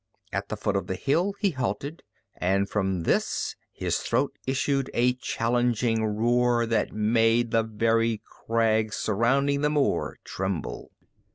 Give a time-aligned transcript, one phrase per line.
[0.33, 2.01] At the foot of the hill he halted
[2.35, 3.55] and from his
[3.99, 10.89] throat issued a challenging roar that made the very crags surrounding the moor tremble.